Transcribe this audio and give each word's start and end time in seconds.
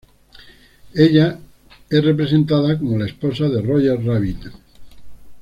Ella 0.95 1.37
es 1.87 2.03
representada 2.03 2.75
como 2.79 2.97
la 2.97 3.05
esposa 3.05 3.47
de 3.47 3.61
Roger 3.61 4.03
Rabbit. 4.03 4.45